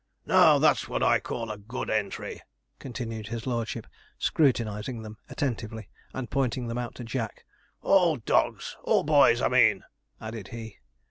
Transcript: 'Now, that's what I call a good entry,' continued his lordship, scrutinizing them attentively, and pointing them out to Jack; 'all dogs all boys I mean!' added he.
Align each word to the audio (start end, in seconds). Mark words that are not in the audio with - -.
'Now, 0.25 0.57
that's 0.57 0.87
what 0.87 1.03
I 1.03 1.19
call 1.19 1.51
a 1.51 1.59
good 1.59 1.87
entry,' 1.91 2.41
continued 2.79 3.27
his 3.27 3.45
lordship, 3.45 3.85
scrutinizing 4.17 5.03
them 5.03 5.17
attentively, 5.29 5.89
and 6.11 6.27
pointing 6.31 6.67
them 6.67 6.77
out 6.79 6.95
to 6.95 7.03
Jack; 7.03 7.45
'all 7.83 8.17
dogs 8.17 8.75
all 8.83 9.03
boys 9.03 9.43
I 9.43 9.47
mean!' 9.47 9.83
added 10.19 10.47
he. 10.47 10.79